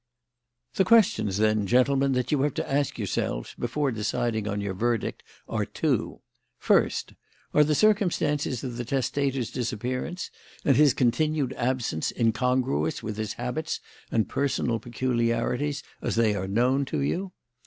"The 0.73 0.83
questions, 0.83 1.37
then, 1.37 1.67
gentlemen, 1.67 2.13
that 2.13 2.31
you 2.31 2.41
have 2.41 2.55
to 2.55 2.67
ask 2.67 2.97
yourselves 2.97 3.53
before 3.59 3.91
deciding 3.91 4.47
on 4.47 4.59
your 4.59 4.73
verdict 4.73 5.21
are 5.47 5.63
two: 5.63 6.21
first, 6.57 7.13
Are 7.53 7.63
the 7.63 7.75
circumstances 7.75 8.63
of 8.63 8.77
the 8.77 8.83
testator's 8.83 9.51
disappearance 9.51 10.31
and 10.65 10.75
his 10.75 10.95
continued 10.95 11.53
absence 11.53 12.11
incongruous 12.17 13.03
with 13.03 13.17
his 13.17 13.33
habits 13.33 13.79
and 14.09 14.27
personal 14.27 14.79
peculiarities 14.79 15.83
as 16.01 16.15
they 16.15 16.33
are 16.33 16.47
known 16.47 16.83
to 16.85 16.99
you? 17.01 17.33